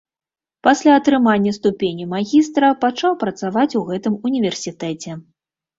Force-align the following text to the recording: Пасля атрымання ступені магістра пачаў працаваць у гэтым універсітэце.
Пасля 0.67 0.95
атрымання 0.99 1.53
ступені 1.59 2.09
магістра 2.15 2.73
пачаў 2.87 3.17
працаваць 3.27 3.71
у 3.83 3.87
гэтым 3.93 4.13
універсітэце. 4.31 5.11